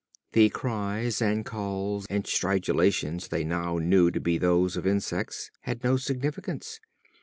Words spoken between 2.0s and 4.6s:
and stridulations they now knew to be